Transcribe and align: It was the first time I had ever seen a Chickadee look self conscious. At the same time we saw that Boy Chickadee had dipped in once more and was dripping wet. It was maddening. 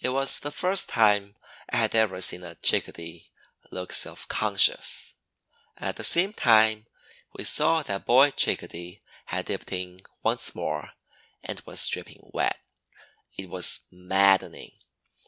It 0.00 0.10
was 0.10 0.38
the 0.38 0.52
first 0.52 0.88
time 0.88 1.34
I 1.68 1.78
had 1.78 1.92
ever 1.92 2.20
seen 2.20 2.44
a 2.44 2.54
Chickadee 2.54 3.32
look 3.72 3.92
self 3.92 4.28
conscious. 4.28 5.16
At 5.76 5.96
the 5.96 6.04
same 6.04 6.32
time 6.32 6.86
we 7.32 7.42
saw 7.42 7.82
that 7.82 8.06
Boy 8.06 8.30
Chickadee 8.30 9.02
had 9.24 9.46
dipped 9.46 9.72
in 9.72 10.02
once 10.22 10.54
more 10.54 10.92
and 11.42 11.60
was 11.66 11.88
dripping 11.88 12.20
wet. 12.32 12.60
It 13.36 13.50
was 13.50 13.80
maddening. 13.90 14.78